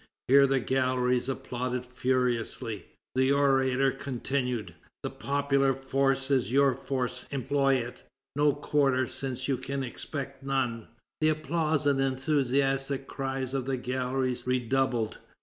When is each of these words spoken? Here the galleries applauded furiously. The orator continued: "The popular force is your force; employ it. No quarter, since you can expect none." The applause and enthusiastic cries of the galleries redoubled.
Here 0.27 0.47
the 0.47 0.59
galleries 0.59 1.29
applauded 1.29 1.85
furiously. 1.85 2.85
The 3.13 3.31
orator 3.33 3.91
continued: 3.91 4.73
"The 5.03 5.11
popular 5.11 5.75
force 5.75 6.31
is 6.31 6.51
your 6.51 6.73
force; 6.73 7.25
employ 7.29 7.75
it. 7.75 8.01
No 8.35 8.51
quarter, 8.53 9.05
since 9.05 9.47
you 9.47 9.57
can 9.57 9.83
expect 9.83 10.41
none." 10.41 10.87
The 11.21 11.29
applause 11.29 11.85
and 11.85 12.01
enthusiastic 12.01 13.05
cries 13.05 13.53
of 13.53 13.65
the 13.67 13.77
galleries 13.77 14.47
redoubled. 14.47 15.19